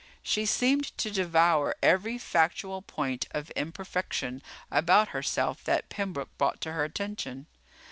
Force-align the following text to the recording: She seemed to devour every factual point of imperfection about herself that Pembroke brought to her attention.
She 0.23 0.47
seemed 0.47 0.97
to 0.97 1.11
devour 1.11 1.75
every 1.83 2.17
factual 2.17 2.81
point 2.81 3.27
of 3.29 3.51
imperfection 3.55 4.41
about 4.71 5.09
herself 5.09 5.63
that 5.65 5.89
Pembroke 5.89 6.35
brought 6.39 6.59
to 6.61 6.71
her 6.73 6.83
attention. 6.83 7.45